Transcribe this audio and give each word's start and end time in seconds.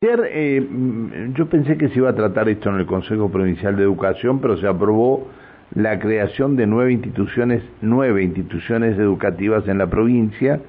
Ayer 0.00 0.30
eh, 0.30 0.60
mm, 0.60 1.34
yo 1.34 1.46
pensé 1.46 1.76
que 1.76 1.88
se 1.88 1.98
iba 1.98 2.08
a 2.08 2.14
tratar 2.14 2.48
esto 2.48 2.70
en 2.70 2.76
el 2.76 2.86
Consejo 2.86 3.32
Provincial 3.32 3.74
de 3.74 3.82
Educación, 3.82 4.40
pero 4.40 4.56
se 4.56 4.68
aprobó 4.68 5.26
la 5.74 5.98
creación 5.98 6.54
de 6.54 6.68
nueve 6.68 6.92
instituciones, 6.92 7.64
nueve 7.80 8.22
instituciones 8.22 8.96
educativas 8.96 9.66
en 9.66 9.78
la 9.78 9.88
provincia, 9.88 10.60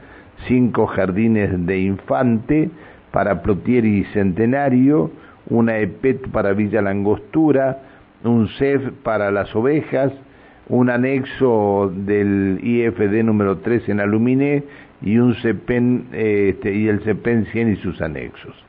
cinco 0.47 0.87
jardines 0.87 1.63
de 1.67 1.79
infante 1.79 2.71
para 3.11 3.43
Plotier 3.43 3.85
y 3.85 4.03
Centenario, 4.05 5.11
una 5.47 5.77
EPET 5.77 6.29
para 6.29 6.53
Villa 6.53 6.81
Langostura, 6.81 7.83
un 8.23 8.47
CEF 8.57 8.81
para 9.03 9.29
las 9.29 9.55
ovejas, 9.55 10.11
un 10.69 10.89
anexo 10.89 11.93
del 11.95 12.59
IFD 12.63 13.23
número 13.23 13.59
3 13.59 13.89
en 13.89 13.99
Aluminé 13.99 14.63
y 15.03 15.19
un 15.19 15.35
CEPEN 15.35 16.07
eh, 16.13 16.53
este, 16.55 16.73
y 16.73 16.87
el 16.87 17.01
CEPEN 17.01 17.45
100 17.45 17.73
y 17.73 17.75
sus 17.75 18.01
anexos. 18.01 18.68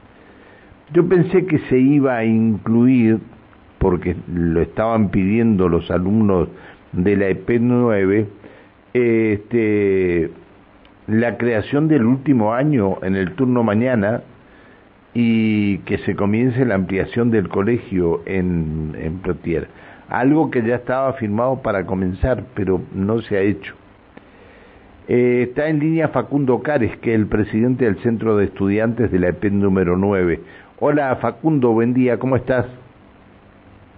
Yo 0.92 1.08
pensé 1.08 1.46
que 1.46 1.58
se 1.68 1.78
iba 1.78 2.16
a 2.16 2.24
incluir, 2.24 3.20
porque 3.78 4.16
lo 4.26 4.60
estaban 4.60 5.10
pidiendo 5.10 5.68
los 5.68 5.88
alumnos 5.90 6.48
de 6.92 7.16
la 7.16 7.28
EP 7.28 7.48
9, 7.60 8.26
este, 8.92 10.30
la 11.06 11.36
creación 11.36 11.86
del 11.86 12.04
último 12.04 12.54
año 12.54 12.96
en 13.02 13.14
el 13.14 13.32
turno 13.36 13.62
mañana 13.62 14.22
y 15.14 15.78
que 15.78 15.98
se 15.98 16.16
comience 16.16 16.64
la 16.64 16.74
ampliación 16.74 17.30
del 17.30 17.48
colegio 17.48 18.22
en, 18.26 18.96
en 18.98 19.18
Plotier. 19.18 19.68
Algo 20.08 20.50
que 20.50 20.62
ya 20.64 20.74
estaba 20.74 21.12
firmado 21.12 21.62
para 21.62 21.86
comenzar, 21.86 22.46
pero 22.54 22.82
no 22.92 23.20
se 23.22 23.36
ha 23.36 23.40
hecho. 23.42 23.74
Eh, 25.12 25.46
está 25.48 25.68
en 25.68 25.80
línea 25.80 26.08
Facundo 26.08 26.62
Cares, 26.62 26.96
que 26.98 27.12
es 27.12 27.20
el 27.20 27.26
presidente 27.26 27.84
del 27.84 27.98
Centro 27.98 28.36
de 28.36 28.44
Estudiantes 28.44 29.10
de 29.10 29.18
la 29.18 29.28
EP 29.30 29.44
número 29.50 29.96
9. 29.96 30.40
Hola 30.82 31.14
Facundo, 31.16 31.72
buen 31.72 31.92
día, 31.92 32.18
¿cómo 32.18 32.36
estás? 32.36 32.64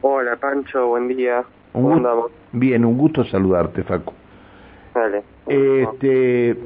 Hola 0.01 0.35
Pancho, 0.35 0.89
buen 0.89 1.07
día. 1.07 1.45
¿Cómo 1.73 1.95
andamos? 1.95 2.33
Bien, 2.51 2.85
un 2.85 2.99
gusto 2.99 3.25
saludarte, 3.25 3.85
Facu. 3.85 4.13
Dale. 4.93 5.23
Este, 5.47 6.57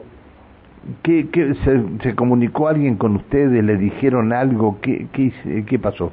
¿qué, 1.03 1.29
qué, 1.31 1.55
se, 1.57 1.83
se, 2.03 2.17
comunicó 2.17 2.69
alguien 2.69 2.97
con 2.97 3.17
ustedes? 3.17 3.63
¿Le 3.63 3.77
dijeron 3.77 4.33
algo? 4.33 4.79
¿Qué, 4.81 5.07
qué, 5.13 5.67
qué 5.69 5.79
pasó? 5.79 6.11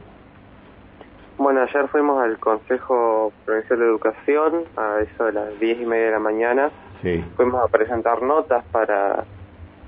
Bueno, 1.37 1.61
ayer 1.61 1.87
fuimos 1.87 2.21
al 2.21 2.37
Consejo 2.39 3.31
Provincial 3.45 3.79
de 3.79 3.85
Educación 3.85 4.63
a 4.75 4.99
eso 4.99 5.23
de 5.27 5.31
las 5.31 5.59
diez 5.61 5.79
y 5.79 5.85
media 5.85 6.07
de 6.07 6.11
la 6.11 6.19
mañana. 6.19 6.71
Sí. 7.01 7.23
Fuimos 7.37 7.63
a 7.63 7.69
presentar 7.69 8.21
notas 8.21 8.65
para, 8.65 9.23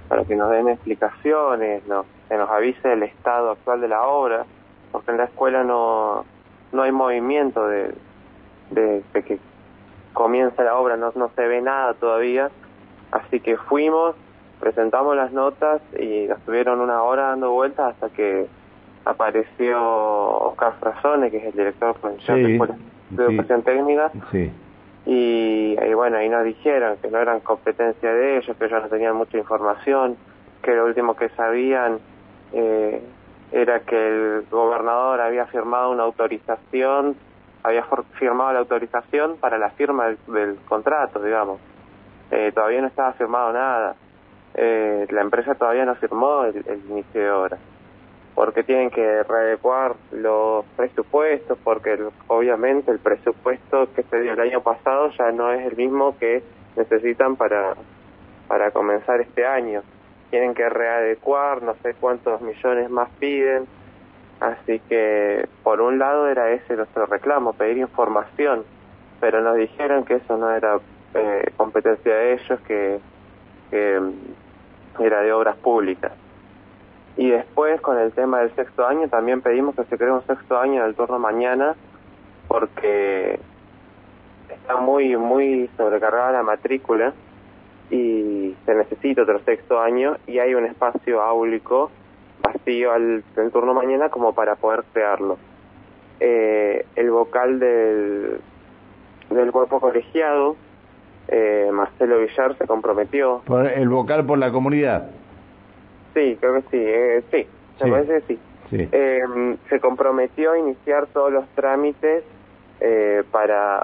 para 0.07 0.23
que 0.23 0.37
nos 0.37 0.51
den 0.51 0.69
explicaciones, 0.69 1.85
¿no? 1.85 2.05
Que 2.29 2.37
nos 2.37 2.49
avise 2.49 2.93
el 2.93 3.03
estado 3.03 3.51
actual 3.51 3.81
de 3.81 3.87
la 3.87 4.03
obra, 4.07 4.45
porque 4.91 5.11
en 5.11 5.17
la 5.17 5.25
escuela 5.25 5.63
no, 5.63 6.25
no 6.71 6.81
hay 6.81 6.91
movimiento 6.91 7.67
de, 7.67 7.93
de, 8.71 9.03
de 9.13 9.23
que 9.23 9.39
comienza 10.13 10.63
la 10.63 10.75
obra, 10.77 10.97
no, 10.97 11.11
no 11.15 11.29
se 11.35 11.47
ve 11.47 11.61
nada 11.61 11.93
todavía, 11.93 12.49
así 13.11 13.39
que 13.41 13.57
fuimos, 13.57 14.15
presentamos 14.59 15.15
las 15.15 15.31
notas 15.33 15.81
y 15.99 16.23
estuvieron 16.31 16.79
una 16.79 17.03
hora 17.03 17.27
dando 17.29 17.51
vueltas 17.51 17.93
hasta 17.93 18.09
que 18.09 18.47
apareció 19.03 19.79
Oscar 19.81 20.73
Frazone, 20.79 21.29
que 21.31 21.37
es 21.37 21.45
el 21.45 21.51
director 21.53 21.95
provincial 21.95 22.37
Sí, 22.37 22.43
de, 22.43 22.53
Escuela 22.53 22.75
de 23.09 23.17
sí. 23.27 23.31
Educación 23.33 23.61
Técnica, 23.63 24.11
Sí. 24.31 24.51
y, 25.05 25.75
y 25.79 25.93
bueno, 25.93 26.17
ahí 26.17 26.29
nos 26.29 26.43
dijeron 26.43 26.97
que 27.01 27.09
no 27.09 27.19
eran 27.19 27.39
competencia 27.41 28.11
de 28.13 28.37
ellos, 28.37 28.55
que 28.57 28.65
ellos 28.65 28.81
no 28.81 28.89
tenían 28.89 29.15
mucha 29.15 29.37
información, 29.37 30.17
que 30.63 30.73
lo 30.73 30.85
último 30.85 31.15
que 31.15 31.29
sabían 31.29 31.99
eh, 32.55 33.01
era 33.51 33.81
que 33.81 33.95
el 33.95 34.45
gobernador 34.49 35.19
había 35.19 35.45
firmado 35.47 35.91
una 35.91 36.03
autorización, 36.03 37.17
había 37.63 37.83
firmado 38.17 38.53
la 38.53 38.59
autorización 38.59 39.37
para 39.37 39.57
la 39.57 39.71
firma 39.71 40.15
del, 40.27 40.57
contrato, 40.67 41.21
digamos. 41.21 41.59
Eh, 42.31 42.51
todavía 42.55 42.81
no 42.81 42.87
estaba 42.87 43.11
firmado 43.13 43.51
nada. 43.51 43.95
Eh, 44.53 45.05
la 45.09 45.21
empresa 45.21 45.55
todavía 45.55 45.83
no 45.83 45.95
firmó 45.95 46.45
el, 46.45 46.63
inicio 46.89 47.21
de 47.21 47.29
obra 47.29 47.57
porque 48.35 48.63
tienen 48.63 48.89
que 48.89 49.23
readecuar 49.23 49.95
los 50.11 50.65
presupuestos, 50.75 51.57
porque 51.63 51.97
obviamente 52.27 52.91
el 52.91 52.99
presupuesto 52.99 53.87
que 53.95 54.03
se 54.03 54.19
dio 54.19 54.33
el 54.33 54.39
año 54.41 54.61
pasado 54.61 55.09
ya 55.17 55.31
no 55.31 55.51
es 55.51 55.65
el 55.65 55.77
mismo 55.77 56.17
que 56.17 56.43
necesitan 56.75 57.37
para, 57.37 57.75
para 58.49 58.71
comenzar 58.71 59.21
este 59.21 59.45
año. 59.45 59.83
Tienen 60.29 60.53
que 60.53 60.67
readecuar, 60.69 61.61
no 61.61 61.75
sé 61.83 61.93
cuántos 61.93 62.41
millones 62.41 62.89
más 62.89 63.09
piden, 63.19 63.67
así 64.39 64.79
que 64.89 65.47
por 65.63 65.81
un 65.81 65.99
lado 65.99 66.27
era 66.27 66.51
ese 66.51 66.75
nuestro 66.75 67.05
reclamo, 67.05 67.53
pedir 67.53 67.77
información, 67.77 68.63
pero 69.19 69.41
nos 69.41 69.55
dijeron 69.55 70.03
que 70.03 70.15
eso 70.15 70.37
no 70.37 70.51
era 70.51 70.79
eh, 71.13 71.51
competencia 71.55 72.13
de 72.13 72.33
ellos, 72.33 72.59
que, 72.67 72.99
que 73.69 73.99
mm, 73.99 75.01
era 75.01 75.21
de 75.21 75.31
obras 75.31 75.55
públicas. 75.57 76.11
Y 77.17 77.29
después 77.29 77.79
con 77.79 77.97
el 77.97 78.11
tema 78.11 78.39
del 78.39 78.53
sexto 78.55 78.85
año 78.85 79.07
también 79.07 79.41
pedimos 79.41 79.75
que 79.75 79.85
se 79.85 79.97
cree 79.97 80.11
un 80.11 80.25
sexto 80.27 80.59
año 80.59 80.81
en 80.81 80.87
el 80.87 80.95
turno 80.95 81.17
mañana 81.17 81.75
porque 82.47 83.39
está 84.49 84.75
muy 84.77 85.15
muy 85.15 85.69
sobrecargada 85.77 86.33
la 86.33 86.43
matrícula 86.43 87.13
y 87.89 88.55
se 88.65 88.75
necesita 88.75 89.21
otro 89.23 89.39
sexto 89.39 89.79
año 89.79 90.17
y 90.27 90.39
hay 90.39 90.55
un 90.55 90.65
espacio 90.65 91.21
áulico 91.21 91.91
vacío 92.41 92.91
al, 92.91 93.23
turno 93.51 93.73
mañana 93.73 94.09
como 94.09 94.33
para 94.33 94.55
poder 94.55 94.83
crearlo. 94.93 95.37
Eh, 96.19 96.85
el 96.95 97.11
vocal 97.11 97.59
del, 97.59 98.39
del 99.29 99.51
cuerpo 99.51 99.79
colegiado, 99.79 100.55
eh, 101.27 101.69
Marcelo 101.71 102.19
Villar, 102.19 102.57
se 102.57 102.67
comprometió 102.67 103.41
Por 103.45 103.67
el 103.67 103.89
vocal 103.89 104.25
por 104.25 104.37
la 104.37 104.51
comunidad. 104.51 105.09
Sí, 106.13 106.37
creo 106.39 106.53
que 106.55 106.61
sí, 106.61 106.77
eh, 106.77 107.23
sí, 107.31 107.47
me 107.81 107.85
Sí. 107.85 107.91
parece 107.91 108.13
que 108.13 108.21
sí. 108.33 108.39
Sí. 108.69 108.89
Eh, 108.91 109.57
se 109.69 109.79
comprometió 109.79 110.53
a 110.53 110.57
iniciar 110.57 111.05
todos 111.07 111.31
los 111.31 111.47
trámites 111.49 112.23
eh, 112.79 113.23
para 113.31 113.83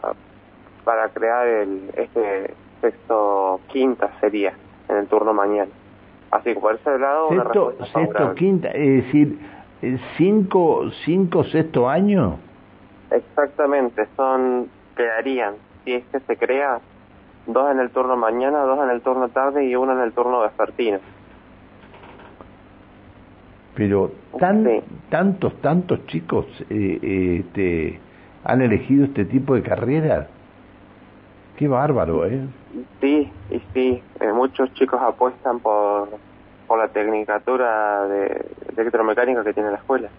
para 0.84 1.10
crear 1.10 1.48
el 1.48 1.92
este 1.96 2.54
sexto 2.82 3.62
quinta 3.68 4.12
sería 4.20 4.54
en 4.90 4.98
el 4.98 5.08
turno 5.08 5.34
mañana. 5.34 5.72
Así 6.32 6.54
que 6.54 6.60
por 6.60 6.76
ese 6.76 6.98
lado 6.98 7.30
Sexto, 7.94 8.36
quinta, 8.36 8.70
es 8.70 9.06
decir, 9.06 9.38
eh, 9.82 9.98
cinco, 10.18 10.90
cinco, 11.06 11.44
sexto 11.46 11.90
año. 11.90 12.38
Exactamente, 13.12 14.08
son 14.16 14.70
quedarían 14.96 15.56
si 15.84 15.94
es 15.94 16.06
que 16.12 16.20
se 16.22 16.38
crea 16.38 16.80
dos 17.48 17.72
en 17.72 17.80
el 17.80 17.90
turno 17.90 18.16
mañana, 18.16 18.60
dos 18.64 18.84
en 18.84 18.90
el 18.90 19.02
turno 19.02 19.30
tarde 19.30 19.66
y 19.66 19.76
uno 19.76 19.94
en 19.94 20.02
el 20.02 20.14
turno 20.14 20.42
vespertino. 20.42 21.00
Pero 23.76 24.12
tan, 24.40 24.66
Sí. 24.66 24.82
tantos, 25.10 25.54
tantos 25.62 26.06
chicos 26.08 26.46
eh, 26.70 27.00
eh, 27.02 27.38
este, 27.40 28.00
han 28.44 28.62
elegido 28.62 29.06
este 29.06 29.26
tipo 29.26 29.56
de 29.56 29.64
carrera. 29.64 30.28
Qué 31.62 31.68
bárbaro, 31.68 32.26
¿eh? 32.26 32.42
Sí, 33.02 33.32
y 33.52 33.60
sí, 33.72 34.02
eh, 34.20 34.34
muchos 34.34 34.74
chicos 34.74 35.00
apuestan 35.00 35.60
por, 35.60 36.10
por 36.66 36.80
la 36.80 36.88
tecnicatura 36.88 38.08
de, 38.08 38.18
de 38.74 38.82
electromecánica 38.82 39.44
que 39.44 39.54
tiene 39.54 39.70
la 39.70 39.76
escuela. 39.78 40.10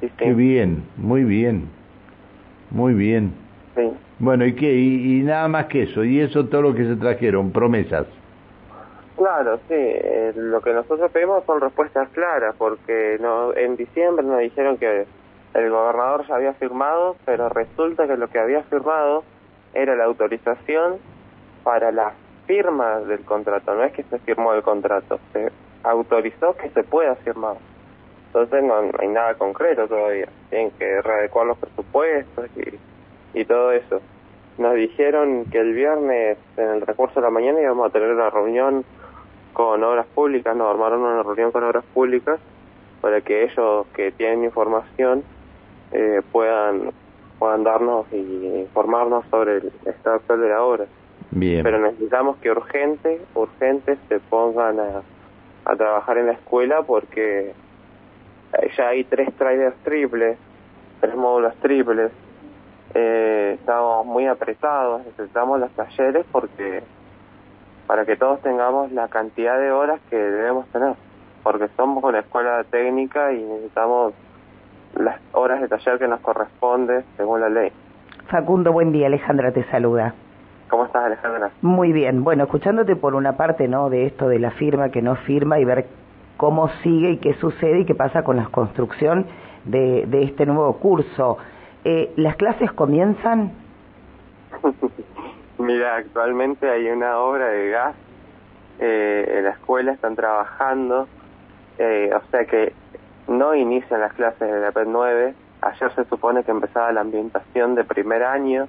Sí, 0.00 0.08
sí, 0.08 0.14
Qué 0.16 0.34
bien, 0.34 0.82
muy 0.96 1.22
bien, 1.22 1.68
muy 2.72 2.94
bien. 2.94 3.32
sí. 3.76 3.92
Bueno, 4.18 4.44
¿y 4.44 4.56
qué? 4.56 4.74
Y, 4.74 5.20
y 5.20 5.22
nada 5.22 5.46
más 5.46 5.66
que 5.66 5.84
eso, 5.84 6.02
y 6.02 6.18
eso 6.18 6.46
todo 6.46 6.62
lo 6.62 6.74
que 6.74 6.84
se 6.84 6.96
trajeron, 6.96 7.52
promesas. 7.52 8.08
Claro, 9.16 9.58
sí, 9.68 9.74
eh, 9.78 10.32
lo 10.34 10.60
que 10.62 10.72
nosotros 10.72 11.12
pedimos 11.12 11.44
son 11.44 11.60
respuestas 11.60 12.08
claras, 12.08 12.56
porque 12.58 13.18
no, 13.20 13.54
en 13.54 13.76
diciembre 13.76 14.26
nos 14.26 14.40
dijeron 14.40 14.78
que 14.78 15.06
el 15.54 15.70
gobernador 15.70 16.26
ya 16.26 16.34
había 16.34 16.54
firmado, 16.54 17.14
pero 17.24 17.48
resulta 17.50 18.08
que 18.08 18.16
lo 18.16 18.26
que 18.26 18.40
había 18.40 18.64
firmado 18.64 19.22
era 19.82 19.94
la 19.96 20.04
autorización 20.04 20.98
para 21.62 21.92
la 21.92 22.12
firma 22.46 23.00
del 23.00 23.24
contrato, 23.24 23.74
no 23.74 23.84
es 23.84 23.92
que 23.92 24.02
se 24.04 24.18
firmó 24.20 24.54
el 24.54 24.62
contrato, 24.62 25.20
se 25.32 25.52
autorizó 25.84 26.56
que 26.56 26.70
se 26.70 26.82
pueda 26.82 27.14
firmar. 27.16 27.56
Entonces 28.26 28.62
no, 28.62 28.74
hay 28.98 29.08
nada 29.08 29.34
concreto 29.34 29.86
todavía, 29.86 30.28
tienen 30.50 30.70
que 30.72 31.00
readecuar 31.02 31.46
los 31.46 31.58
presupuestos 31.58 32.48
y, 32.56 33.38
y 33.38 33.44
todo 33.44 33.72
eso. 33.72 34.00
Nos 34.58 34.74
dijeron 34.74 35.44
que 35.46 35.58
el 35.60 35.72
viernes 35.74 36.38
en 36.56 36.68
el 36.68 36.80
recurso 36.80 37.20
de 37.20 37.26
la 37.26 37.30
mañana 37.30 37.60
íbamos 37.60 37.86
a 37.88 37.92
tener 37.92 38.10
una 38.10 38.30
reunión 38.30 38.84
con 39.52 39.82
obras 39.84 40.06
públicas, 40.06 40.56
nos 40.56 40.70
armaron 40.70 41.00
una 41.00 41.22
reunión 41.22 41.52
con 41.52 41.64
obras 41.64 41.84
públicas 41.94 42.40
para 43.00 43.20
que 43.20 43.44
ellos 43.44 43.86
que 43.94 44.10
tienen 44.12 44.44
información 44.44 45.22
eh, 45.92 46.22
puedan 46.32 46.92
puedan 47.38 47.64
darnos 47.64 48.06
y 48.12 48.16
informarnos 48.16 49.24
sobre 49.30 49.58
el 49.58 49.72
estado 49.84 50.16
actual 50.16 50.40
de 50.40 50.48
la 50.48 50.62
obra. 50.62 50.86
Bien. 51.30 51.62
Pero 51.62 51.78
necesitamos 51.78 52.36
que 52.38 52.50
urgente, 52.50 53.20
urgente 53.34 53.98
se 54.08 54.18
pongan 54.20 54.80
a, 54.80 55.02
a 55.64 55.76
trabajar 55.76 56.18
en 56.18 56.26
la 56.26 56.32
escuela 56.32 56.82
porque 56.82 57.52
ya 58.76 58.88
hay 58.88 59.04
tres 59.04 59.32
trailers 59.34 59.76
triples, 59.84 60.38
tres 61.00 61.14
módulos 61.14 61.54
triples. 61.56 62.10
Eh, 62.94 63.56
estamos 63.58 64.06
muy 64.06 64.26
apretados, 64.26 65.04
necesitamos 65.04 65.60
los 65.60 65.70
talleres 65.72 66.24
porque 66.32 66.82
para 67.86 68.04
que 68.04 68.16
todos 68.16 68.40
tengamos 68.42 68.92
la 68.92 69.08
cantidad 69.08 69.58
de 69.58 69.70
horas 69.70 70.00
que 70.08 70.16
debemos 70.16 70.66
tener, 70.68 70.94
porque 71.42 71.68
somos 71.76 72.02
una 72.02 72.20
escuela 72.20 72.64
técnica 72.64 73.32
y 73.32 73.42
necesitamos 73.42 74.14
las 74.98 75.20
horas 75.32 75.60
de 75.60 75.68
taller 75.68 75.98
que 75.98 76.08
nos 76.08 76.20
corresponde 76.20 77.04
según 77.16 77.40
la 77.40 77.48
ley. 77.48 77.72
Facundo, 78.26 78.72
buen 78.72 78.92
día. 78.92 79.06
Alejandra 79.06 79.52
te 79.52 79.64
saluda. 79.64 80.14
¿Cómo 80.68 80.84
estás, 80.84 81.04
Alejandra? 81.04 81.50
Muy 81.62 81.92
bien. 81.92 82.24
Bueno, 82.24 82.44
escuchándote 82.44 82.94
por 82.96 83.14
una 83.14 83.36
parte, 83.36 83.68
¿no? 83.68 83.88
De 83.88 84.06
esto 84.06 84.28
de 84.28 84.38
la 84.38 84.50
firma 84.50 84.90
que 84.90 85.00
no 85.00 85.16
firma 85.16 85.58
y 85.58 85.64
ver 85.64 85.86
cómo 86.36 86.68
sigue 86.82 87.12
y 87.12 87.16
qué 87.18 87.34
sucede 87.34 87.80
y 87.80 87.84
qué 87.86 87.94
pasa 87.94 88.22
con 88.22 88.36
la 88.36 88.46
construcción 88.46 89.26
de, 89.64 90.04
de 90.06 90.24
este 90.24 90.44
nuevo 90.44 90.74
curso. 90.78 91.38
Eh, 91.84 92.12
¿Las 92.16 92.36
clases 92.36 92.70
comienzan? 92.72 93.52
Mira, 95.58 95.96
actualmente 95.96 96.68
hay 96.68 96.88
una 96.90 97.18
obra 97.18 97.48
de 97.48 97.70
gas. 97.70 97.96
Eh, 98.80 99.34
en 99.38 99.44
la 99.44 99.50
escuela 99.50 99.92
están 99.92 100.14
trabajando. 100.14 101.08
Eh, 101.78 102.10
o 102.14 102.30
sea 102.30 102.44
que 102.44 102.72
no 103.28 103.54
inician 103.54 104.00
las 104.00 104.12
clases 104.14 104.40
de 104.40 104.60
la 104.60 104.72
PET 104.72 104.88
9. 104.88 105.34
Ayer 105.60 105.94
se 105.94 106.04
supone 106.06 106.44
que 106.44 106.50
empezaba 106.50 106.92
la 106.92 107.02
ambientación 107.02 107.74
de 107.74 107.84
primer 107.84 108.22
año, 108.22 108.68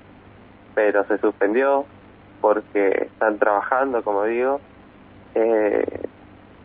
pero 0.76 1.06
se 1.06 1.18
suspendió 1.18 1.86
porque 2.42 3.10
están 3.14 3.38
trabajando, 3.40 4.04
como 4.04 4.24
digo. 4.26 4.60
Eh, 5.36 6.08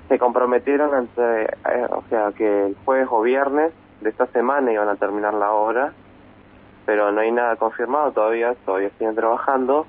se 0.09 0.19
comprometieron 0.19 0.95
ante, 0.95 1.45
eh, 1.45 1.87
o 1.91 2.03
sea, 2.09 2.33
que 2.33 2.67
el 2.67 2.77
jueves 2.85 3.09
o 3.11 3.23
viernes 3.23 3.73
de 4.01 4.11
esta 4.11 4.27
semana 4.27 4.73
iban 4.73 4.89
a 4.89 4.97
terminar 4.97 5.35
la 5.35 5.53
obra, 5.53 5.93
pero 6.85 7.11
no 7.13 7.21
hay 7.21 7.33
nada 7.33 7.57
confirmado 7.57 8.13
todavía, 8.13 8.55
todavía 8.67 8.91
siguen 8.99 9.15
trabajando, 9.15 9.87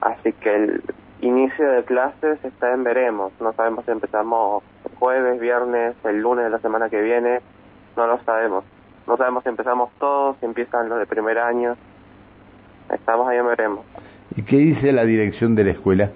así 0.00 0.32
que 0.32 0.54
el 0.54 0.82
inicio 1.20 1.70
de 1.70 1.84
clases 1.84 2.44
está 2.44 2.72
en 2.72 2.82
veremos, 2.82 3.32
no 3.40 3.52
sabemos 3.52 3.84
si 3.84 3.92
empezamos 3.92 4.64
jueves, 4.98 5.40
viernes, 5.40 5.94
el 6.04 6.20
lunes 6.20 6.44
de 6.44 6.50
la 6.50 6.58
semana 6.58 6.88
que 6.88 7.00
viene, 7.00 7.40
no 7.96 8.06
lo 8.06 8.18
sabemos. 8.24 8.64
No 9.06 9.16
sabemos 9.16 9.42
si 9.44 9.48
empezamos 9.48 9.90
todos, 9.98 10.36
si 10.40 10.46
empiezan 10.46 10.88
los 10.88 10.98
de 10.98 11.06
primer 11.06 11.38
año. 11.38 11.76
Estamos 12.92 13.28
ahí, 13.28 13.40
veremos. 13.40 13.84
¿Y 14.36 14.42
qué 14.42 14.56
dice 14.56 14.92
la 14.92 15.04
dirección 15.04 15.54
de 15.54 15.64
la 15.64 15.70
escuela? 15.70 16.10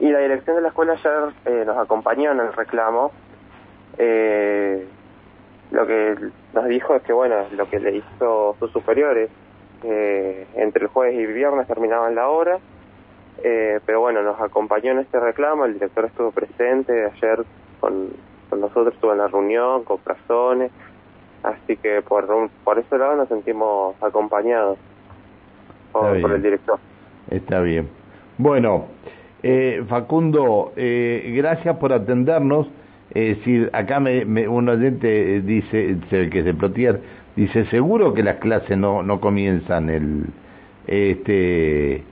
Y 0.00 0.10
la 0.10 0.20
dirección 0.20 0.56
de 0.56 0.62
la 0.62 0.68
escuela 0.68 0.92
ayer 0.94 1.34
eh, 1.46 1.64
nos 1.66 1.76
acompañó 1.78 2.32
en 2.32 2.40
el 2.40 2.52
reclamo. 2.52 3.12
Eh, 3.98 4.86
lo 5.70 5.86
que 5.86 6.16
nos 6.52 6.64
dijo 6.66 6.94
es 6.94 7.02
que, 7.02 7.12
bueno, 7.12 7.36
lo 7.56 7.68
que 7.68 7.80
le 7.80 7.96
hizo 7.96 8.56
sus 8.58 8.70
superiores, 8.70 9.30
eh, 9.82 10.46
entre 10.54 10.84
el 10.84 10.88
jueves 10.88 11.18
y 11.18 11.26
viernes 11.26 11.66
terminaban 11.66 12.14
la 12.14 12.28
hora, 12.28 12.58
eh, 13.42 13.80
pero 13.84 14.00
bueno, 14.00 14.22
nos 14.22 14.40
acompañó 14.40 14.92
en 14.92 14.98
este 15.00 15.18
reclamo, 15.18 15.64
el 15.64 15.74
director 15.74 16.04
estuvo 16.04 16.30
presente 16.30 17.06
ayer 17.06 17.44
con, 17.80 18.10
con 18.48 18.60
nosotros, 18.60 18.94
estuvo 18.94 19.12
en 19.12 19.18
la 19.18 19.28
reunión, 19.28 19.84
con 19.84 19.98
razones, 20.04 20.70
así 21.42 21.76
que 21.76 22.02
por, 22.02 22.26
por 22.62 22.78
ese 22.78 22.96
lado 22.98 23.16
nos 23.16 23.28
sentimos 23.28 23.94
acompañados 24.02 24.78
por, 25.92 26.16
el 26.16 26.42
director. 26.42 26.78
Está 27.30 27.60
bien. 27.60 27.88
Bueno, 28.38 28.86
eh, 29.42 29.84
Facundo, 29.88 30.72
eh, 30.76 31.32
gracias 31.36 31.76
por 31.76 31.92
atendernos. 31.92 32.68
Es 33.10 33.38
decir, 33.38 33.70
acá 33.72 34.00
me, 34.00 34.24
me, 34.24 34.48
un 34.48 34.68
oyente 34.68 35.40
dice, 35.42 35.98
que 36.10 36.42
se 36.42 36.54
Plotier, 36.54 37.00
dice, 37.36 37.64
seguro 37.66 38.12
que 38.12 38.22
las 38.22 38.38
clases 38.38 38.76
no, 38.76 39.02
no 39.02 39.20
comienzan 39.20 39.88
el, 39.88 40.24
este, 40.86 42.02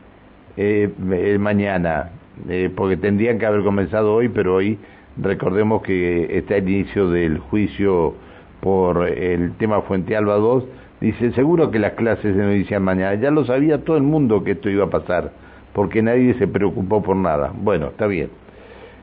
eh, 0.56 1.36
mañana, 1.38 2.10
eh, 2.48 2.70
porque 2.74 2.96
tendrían 2.96 3.38
que 3.38 3.46
haber 3.46 3.62
comenzado 3.62 4.14
hoy, 4.14 4.28
pero 4.28 4.56
hoy 4.56 4.78
recordemos 5.16 5.82
que 5.82 6.38
está 6.38 6.56
el 6.56 6.68
inicio 6.68 7.10
del 7.10 7.38
juicio 7.38 8.14
por 8.60 9.08
el 9.08 9.52
tema 9.54 9.82
Fuente 9.82 10.16
Alba 10.16 10.36
2, 10.36 10.64
dice, 11.00 11.32
seguro 11.32 11.70
que 11.70 11.78
las 11.78 11.92
clases 11.92 12.36
se 12.36 12.42
inician 12.42 12.82
mañana, 12.82 13.14
ya 13.14 13.30
lo 13.30 13.44
sabía 13.44 13.84
todo 13.84 13.96
el 13.96 14.02
mundo 14.02 14.44
que 14.44 14.52
esto 14.52 14.70
iba 14.70 14.84
a 14.84 14.90
pasar, 14.90 15.32
porque 15.72 16.02
nadie 16.02 16.34
se 16.34 16.46
preocupó 16.46 17.02
por 17.02 17.16
nada. 17.16 17.52
Bueno, 17.54 17.88
está 17.88 18.06
bien. 18.06 18.30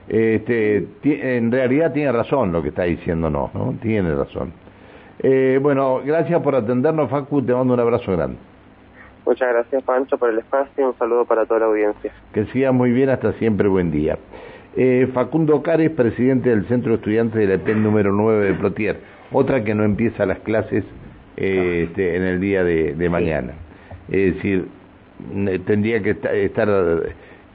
Este, 0.08 0.88
en 1.04 1.52
realidad 1.52 1.94
tiene 1.94 2.12
razón 2.12 2.52
lo 2.52 2.64
que 2.64 2.70
está 2.70 2.84
diciendo, 2.84 3.30
no, 3.30 3.52
¿no? 3.54 3.76
Tiene 3.82 4.16
razón. 4.16 4.54
Eh, 5.22 5.60
bueno, 5.62 6.02
gracias 6.04 6.42
por 6.42 6.56
atendernos, 6.56 7.10
Facu, 7.10 7.42
te 7.42 7.54
mando 7.54 7.74
un 7.74 7.80
abrazo 7.80 8.14
grande. 8.14 8.38
Muchas 9.30 9.54
gracias, 9.54 9.84
Pancho, 9.84 10.18
por 10.18 10.32
el 10.32 10.40
espacio 10.40 10.74
y 10.80 10.82
un 10.82 10.98
saludo 10.98 11.24
para 11.24 11.46
toda 11.46 11.60
la 11.60 11.66
audiencia. 11.68 12.12
Que 12.34 12.46
siga 12.46 12.72
muy 12.72 12.92
bien, 12.92 13.12
hasta 13.12 13.32
siempre, 13.34 13.68
buen 13.68 13.92
día. 13.92 14.18
Eh, 14.76 15.08
Facundo 15.14 15.62
Cares, 15.62 15.92
presidente 15.92 16.50
del 16.50 16.66
Centro 16.66 16.94
de 16.94 16.96
Estudiantes 16.96 17.40
de 17.40 17.46
la 17.46 17.54
EPEN 17.54 17.84
número 17.84 18.12
9 18.12 18.48
de 18.48 18.54
Plotier, 18.56 18.98
otra 19.32 19.64
que 19.64 19.76
no 19.76 19.84
empieza 19.84 20.26
las 20.26 20.40
clases 20.40 20.84
eh, 21.38 21.86
este, 21.88 22.16
en 22.16 22.24
el 22.24 22.40
día 22.40 22.64
de, 22.64 23.10
mañana. 23.12 23.54
Es 24.10 24.34
decir, 24.34 24.68
tendría 25.68 26.02
que 26.02 26.18
estar 26.46 26.68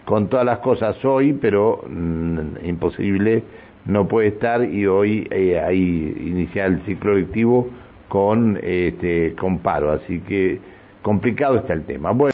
con 0.04 0.28
todas 0.28 0.46
las 0.46 0.60
cosas 0.60 1.04
hoy, 1.04 1.32
pero 1.32 1.82
mm, 1.88 2.64
imposible, 2.66 3.42
no 3.84 4.06
puede 4.06 4.28
estar 4.28 4.64
y 4.64 4.86
hoy 4.86 5.26
eh, 5.32 5.58
hay 5.58 6.14
iniciar 6.20 6.68
el 6.70 6.82
ciclo 6.82 7.16
lectivo 7.16 7.68
con, 8.08 8.60
este, 8.62 9.34
con 9.34 9.58
paro, 9.58 9.90
así 9.90 10.20
que 10.20 10.60
complicado 11.04 11.58
está 11.58 11.74
el 11.74 11.84
tema. 11.84 12.10
Bueno, 12.12 12.30